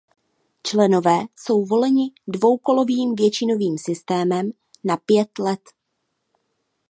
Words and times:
Členové 0.63 1.25
jsou 1.35 1.65
voleni 1.65 2.11
dvoukolovým 2.27 3.15
většinovým 3.15 3.77
systémem 3.77 4.51
na 4.83 4.97
pět 4.97 5.39
let. 5.39 5.61